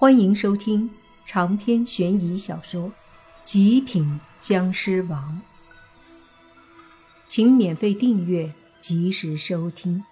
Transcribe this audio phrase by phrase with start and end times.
[0.00, 0.88] 欢迎收听
[1.26, 2.82] 长篇悬疑小说
[3.42, 5.42] 《极品僵尸王》，
[7.26, 10.04] 请免费订阅，及时收听。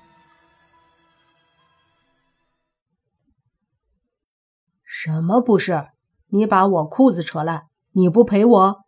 [4.83, 5.87] 什么不是？
[6.31, 8.85] 你把我裤子扯烂，你不赔我？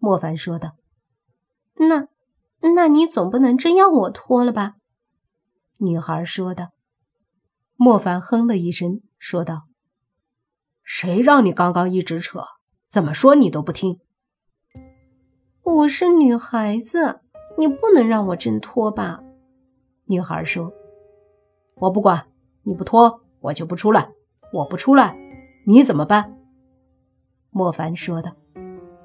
[0.00, 0.72] 莫凡说道。
[1.74, 2.08] 那，
[2.74, 4.72] 那你总不能真要我脱了吧？
[5.76, 6.72] 女孩说道。
[7.76, 9.69] 莫凡哼了一声，说道。
[10.92, 12.42] 谁让你刚刚一直扯？
[12.88, 14.00] 怎么说你都不听。
[15.62, 17.20] 我是女孩子，
[17.56, 19.22] 你不能让我挣脱吧？
[20.06, 20.72] 女孩说
[21.82, 22.26] ：“我不管，
[22.64, 24.10] 你不脱，我就不出来。
[24.52, 25.16] 我不出来，
[25.64, 26.28] 你怎么办？”
[27.50, 28.32] 莫凡说道。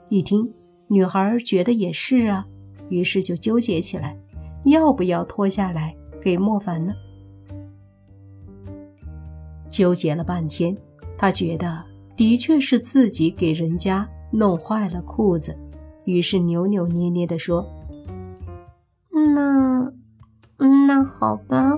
[0.09, 0.52] 一听，
[0.88, 2.48] 女孩觉得也是啊，
[2.90, 4.17] 于是就纠结起来，
[4.65, 6.95] 要不要脱下来给莫凡呢？
[9.70, 10.76] 纠结了半天。
[11.18, 11.84] 他觉得
[12.16, 15.57] 的确是自己给人家弄坏了裤子，
[16.05, 17.66] 于是扭扭捏捏地说
[19.34, 19.91] ：“那……
[20.88, 21.77] 那好吧。”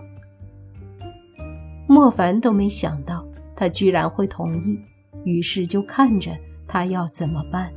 [1.88, 4.78] 莫凡都没想到他居然会同意，
[5.24, 6.36] 于是就看着
[6.68, 7.72] 他要怎么办。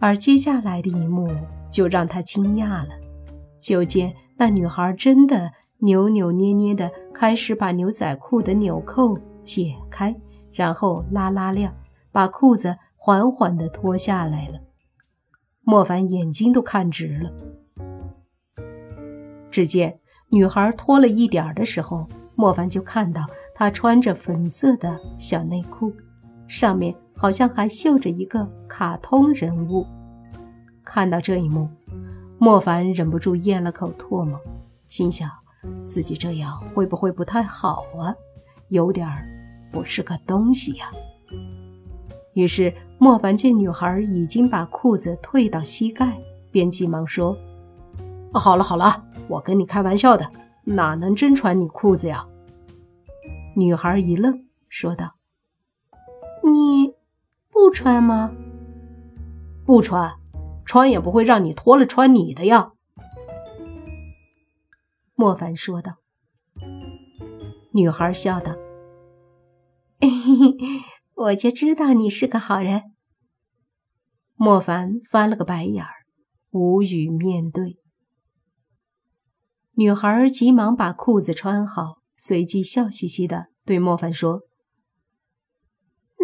[0.00, 1.28] 而接下来的一幕
[1.70, 2.90] 就让他惊讶了，
[3.60, 9.18] 就见那女孩真的扭扭捏捏的开始把牛仔裤的纽扣。
[9.42, 10.14] 解开，
[10.52, 11.72] 然后拉拉链，
[12.12, 14.60] 把裤子缓缓地脱下来了。
[15.62, 17.30] 莫凡眼睛都看直了。
[19.50, 19.98] 只见
[20.30, 25.92] 女孩脱了一点的时候，莫凡就看到她穿着粉色的小内裤，
[26.46, 29.86] 上面好像还绣着一个卡通人物。
[30.84, 31.68] 看到这一幕，
[32.38, 34.38] 莫凡忍不住咽了口唾沫，
[34.88, 35.30] 心想
[35.86, 38.14] 自己这样会不会不太好啊？
[38.68, 39.26] 有点儿。
[39.70, 40.90] 不是个东西呀！
[42.32, 46.18] 于是莫凡见女孩已经把裤子退到膝盖，
[46.50, 47.36] 便急忙说
[48.32, 50.26] ：“好了好了，我跟你开玩笑的，
[50.64, 52.26] 哪能真穿你裤子呀？”
[53.54, 55.16] 女孩一愣，说道
[56.42, 56.94] ：“你
[57.50, 58.32] 不穿吗？
[59.66, 60.14] 不穿，
[60.64, 62.72] 穿也不会让你脱了穿你的呀。”
[65.14, 65.96] 莫凡说道。
[67.78, 68.56] 女孩笑道。
[70.00, 70.56] 嘿嘿，
[71.14, 72.82] 我就知道你是个好人。
[74.34, 75.90] 莫凡翻了个白眼儿，
[76.50, 77.78] 无语面对。
[79.74, 84.42] 女孩急忙把裤子穿好，随即笑嘻嘻的对莫凡说：“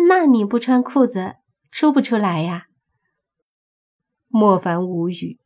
[0.09, 1.37] 那你不穿裤子
[1.70, 2.66] 出不出来呀？”
[4.26, 5.38] 莫凡无语。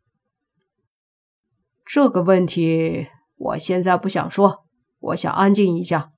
[1.84, 4.67] 这个问题我现在不想说，
[4.98, 6.12] 我想安静一下。”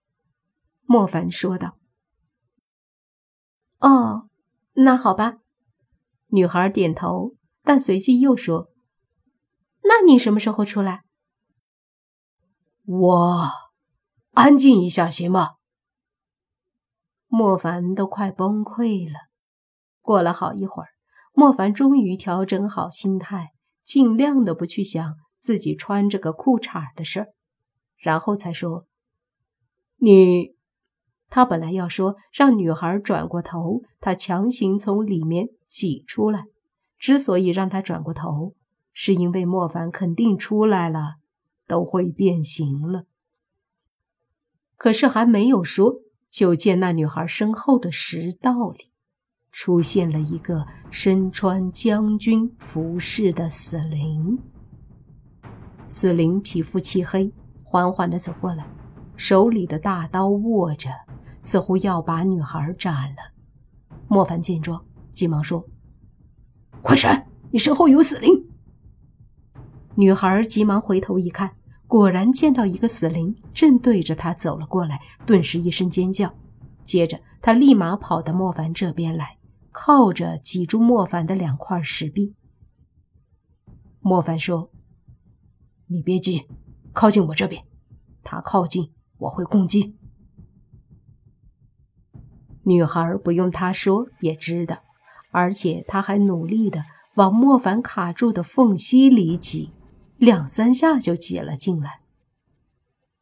[0.86, 1.76] 莫凡说道。
[3.78, 4.28] 哦，
[4.72, 5.38] 那好吧。
[6.28, 8.70] 女孩点头，但随即又说
[9.84, 11.02] ：“那你什么时候出来？”
[12.84, 13.50] 我
[14.32, 15.56] 安静一下行吗？
[17.28, 19.30] 莫凡都快崩溃了。
[20.00, 20.88] 过了好一会儿，
[21.32, 23.52] 莫凡终于调整好心态，
[23.84, 27.28] 尽量的不去想自己穿这个裤衩的事儿，
[28.00, 28.86] 然后才说
[29.98, 30.54] ：“你。”
[31.32, 36.46] 他本来要说让女孩转过头，他强行从里面挤出来。
[36.98, 38.56] 之所以让他转过头，
[38.92, 41.18] 是因为莫凡肯定出来了，
[41.68, 43.04] 都会变形了。
[44.76, 48.90] 可是还没有说，就见那女孩身后的食道里
[49.52, 54.40] 出现了一个身穿将军服饰的死灵。
[55.88, 57.32] 死灵皮肤漆黑，
[57.70, 58.66] 缓缓地走过来，
[59.14, 60.90] 手里的大刀握着。
[61.42, 63.32] 似乎要把女孩斩了。
[64.08, 65.64] 莫凡见状，急忙说
[66.82, 67.26] ：“快闪！
[67.50, 68.30] 你身后有死灵！”
[69.96, 71.50] 女孩急忙回头一看，
[71.86, 76.30] 果然见到一个死灵正对着她走了过来，顿时一声尖叫。
[76.84, 79.38] 接着，她立马跑到莫凡这边来，
[79.72, 82.34] 靠着挤住莫凡的两块石壁。
[84.00, 84.70] 莫凡说
[85.88, 86.46] ：“你别急，
[86.92, 87.64] 靠近我这边。
[88.30, 89.96] 他靠近，我会攻击。”
[92.62, 94.78] 女孩不用他说也知道，
[95.32, 96.84] 而且他还努力的
[97.16, 99.72] 往莫凡卡住的缝隙里挤，
[100.16, 102.00] 两三下就挤了进来。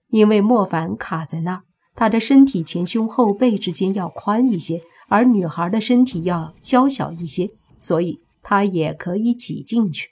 [0.09, 1.63] 因为莫凡卡在那儿，
[1.95, 10.11] 他的身体前胸后背之间要宽一些，而女孩的身体要娇小一些，所以他也可以挤进去。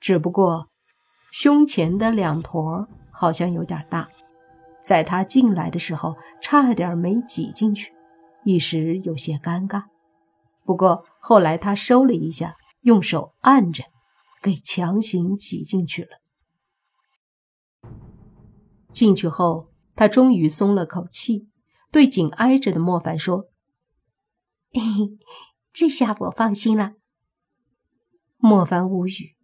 [0.00, 0.68] 只不过
[1.32, 4.08] 胸前的两坨好像有点大，
[4.82, 7.92] 在他进来的时候差点没挤进去，
[8.44, 9.84] 一时有些尴尬。
[10.64, 13.84] 不过后来他收了一下，用手按着，
[14.42, 16.20] 给强行挤进去了。
[18.92, 21.48] 进去后，他终于松了口气，
[21.90, 23.46] 对紧挨着的莫凡说
[24.72, 25.18] ：“嘿嘿，
[25.72, 26.92] 这下我放心了。”
[28.36, 29.37] 莫凡无语。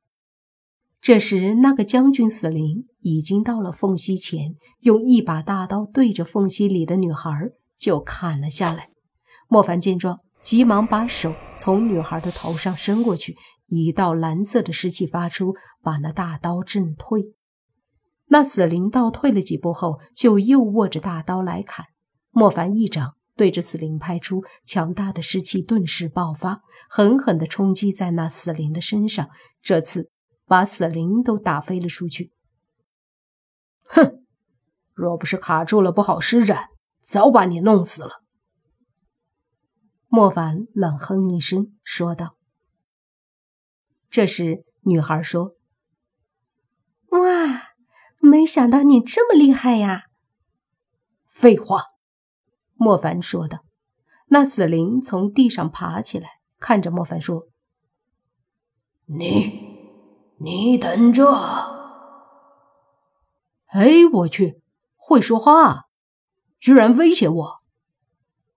[1.05, 7.31] 这时，那个将军死灵已经到了缝隙前，用一把大刀对着缝隙里的女孩
[7.77, 8.89] 就砍了下来。
[9.47, 13.37] 莫凡见状，急忙把手从女孩的头上伸过去，
[13.67, 17.35] 一道蓝色的湿气发出，把那大刀震退。
[18.29, 21.85] 那死灵倒退了几步后，就又握着大刀来砍。
[22.31, 29.29] 莫凡一掌对着死灵拍出，强大的湿气顿时爆发，狠狠地冲击在那死灵的身上。
[29.61, 30.14] 这次。
[30.47, 32.33] 把死灵都打飞了出去。
[33.85, 34.25] 哼，
[34.93, 36.69] 若不是卡住了不好施展，
[37.03, 38.23] 早把你弄死了。
[40.09, 42.37] 莫凡冷哼一声说道。
[44.09, 45.57] 这时，女孩说
[47.11, 47.75] ：“哇，
[48.21, 50.05] 没想到你这么厉害呀！”
[51.29, 51.83] 废话，
[52.75, 53.65] 莫凡说道。
[54.29, 57.49] 那死灵从地上爬起来，看着莫凡说
[59.07, 59.73] ：“你。”
[60.39, 61.33] 你等着！
[63.67, 64.61] 哎，我去，
[64.97, 65.87] 会说话，
[66.59, 67.63] 居然威胁我！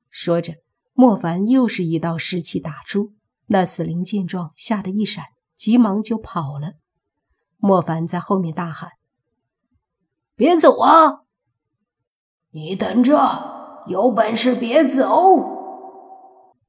[0.10, 0.56] 说着，
[0.94, 3.14] 莫凡又是一道湿气打出。
[3.48, 5.24] 那死灵见状，吓得一闪，
[5.56, 6.74] 急忙就跑了。
[7.58, 8.92] 莫凡在后面大喊
[10.36, 11.22] ：“别走啊！
[12.52, 15.56] 你等着，有本事别走！”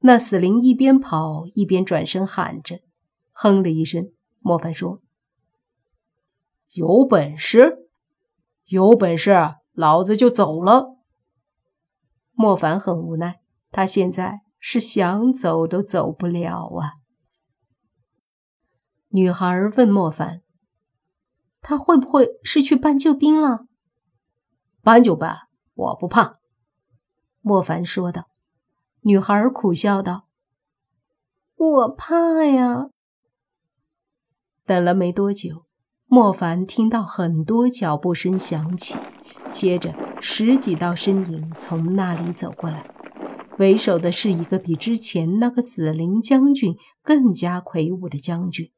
[0.01, 2.79] 那死灵一边跑一边转身喊着，
[3.33, 4.11] 哼了一声。
[4.39, 5.01] 莫凡说
[6.71, 7.89] ：“有本事，
[8.65, 10.97] 有本事，老子就走了。”
[12.33, 13.41] 莫凡很无奈，
[13.71, 16.93] 他现在是想走都走不了啊。
[19.09, 20.41] 女孩问莫凡
[21.61, 23.65] ：“他会不会是去搬救兵了
[24.81, 26.35] ？”“搬就搬，我不怕。”
[27.41, 28.29] 莫凡说道。
[29.01, 30.27] 女孩苦笑道
[31.55, 32.89] ：“我怕呀。”
[34.69, 35.65] 等了没多久，
[36.05, 38.95] 莫凡听到很多脚步声响起，
[39.51, 42.85] 接着十几道身影从那里走过来。
[43.57, 48.69] 为首的是一个比之前那个紫灵将军更加魁梧的将军，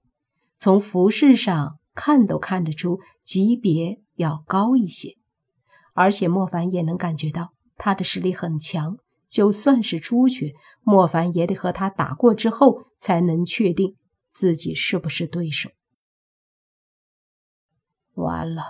[0.58, 5.18] 从服饰上看都看得出级别要高一些，
[5.94, 8.96] 而且莫凡也能感觉到他的实力很强。
[9.28, 13.98] 就算是出去，莫凡也得和他打过之后才能确定
[14.32, 15.70] 自己是不是对手。
[18.16, 18.64] 完了，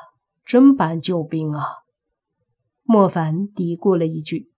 [0.45, 1.65] 真搬救兵啊！
[2.83, 4.51] 莫凡嘀咕了一句。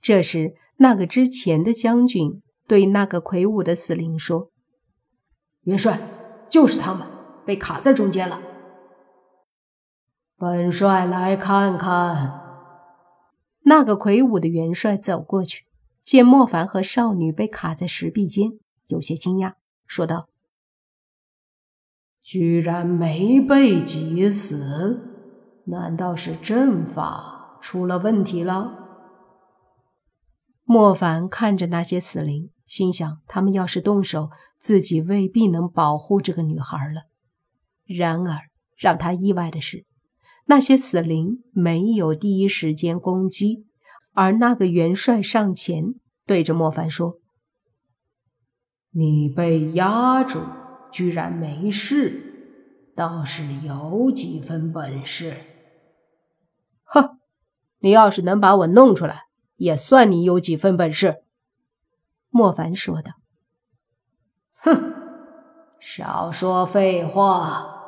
[0.00, 4.50] 这时，那个之前的将军对那个魁梧的死灵说
[5.62, 5.98] ：“元帅，
[6.48, 7.06] 就是他们
[7.46, 8.40] 被卡在中间了。”
[10.36, 12.42] 本帅来看看。
[13.66, 15.64] 那个魁梧的元帅走过去，
[16.02, 18.58] 见莫凡和少女被卡在石壁间，
[18.88, 19.54] 有些惊讶，
[19.86, 20.28] 说道。
[22.24, 24.98] 居然没被挤死，
[25.66, 28.78] 难道是阵法出了问题了？
[30.64, 37.02] 莫凡看着那些死灵，心想：他们要是动手，自己未必能保护这个女孩了。
[37.84, 38.38] 然而，
[38.78, 39.84] 让他意外的是，
[40.46, 43.66] 那些死灵没有第一时间攻击，
[44.14, 45.94] 而那个元帅上前
[46.24, 47.18] 对着莫凡说
[48.92, 50.40] ：“你被压住。”
[50.94, 55.34] 居然没事，倒是有几分本事。
[56.84, 57.18] 哼，
[57.80, 59.22] 你要是能把我弄出来，
[59.56, 61.24] 也算你有几分本事。”
[62.30, 63.14] 莫凡说道。
[64.62, 64.94] “哼，
[65.80, 67.82] 少说废话，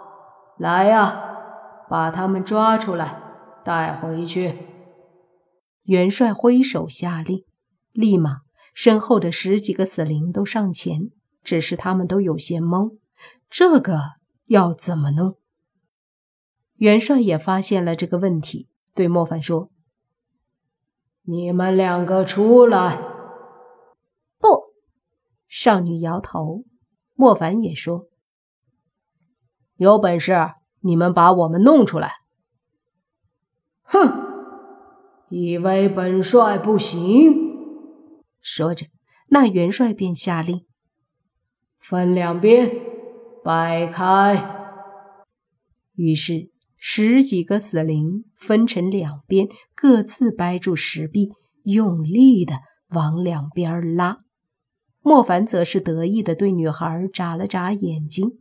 [0.59, 3.23] 来呀，把他们抓出来，
[3.65, 4.59] 带回去。”
[5.87, 7.45] 元帅挥手下令，
[7.93, 8.39] 立马
[8.75, 11.13] 身后的十几个死灵都上前。
[11.47, 12.99] 只是他们都有些懵，
[13.49, 14.01] 这个
[14.47, 15.39] 要怎么弄？
[16.75, 19.71] 元帅也发现了这个问题，对莫凡说
[21.23, 23.01] ：“你们两个出来。”
[24.41, 24.75] 不，
[25.47, 26.65] 少女摇头。
[27.15, 28.09] 莫凡也说
[29.79, 30.33] ：“有本事
[30.81, 32.15] 你们把我们弄出来。”
[33.87, 34.01] 哼，
[35.31, 37.33] 以为本帅不行？
[38.41, 38.87] 说着，
[39.29, 40.66] 那元帅便下令。
[41.89, 42.69] 分两边，
[43.45, 44.45] 摆开。
[45.95, 51.31] 于是十几个死灵分成两边，各自掰住石壁，
[51.63, 52.55] 用力的
[52.89, 54.19] 往两边拉。
[55.01, 58.33] 莫凡则是得意的对女孩眨了眨眼睛。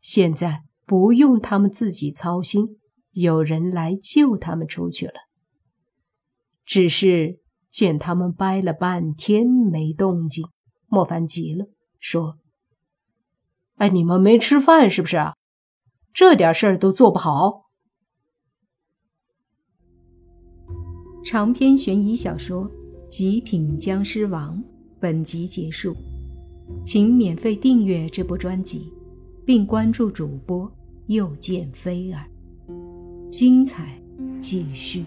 [0.00, 2.78] 现在不用他们自己操心，
[3.10, 5.12] 有人来救他们出去了。
[6.64, 7.38] 只是
[7.70, 10.46] 见他们掰了半天没动静，
[10.86, 11.66] 莫凡急了，
[12.00, 12.38] 说
[13.76, 15.16] ：“哎，你们没吃饭是不是？
[16.12, 17.66] 这点事儿都做不好。”
[21.24, 22.64] 长篇悬疑小说
[23.08, 24.56] 《极品僵尸王》
[25.00, 25.94] 本集结束，
[26.84, 28.92] 请免费订阅这部专辑，
[29.44, 30.70] 并关注主播
[31.06, 32.24] 又见菲儿，
[33.28, 34.00] 精彩
[34.38, 35.04] 继续。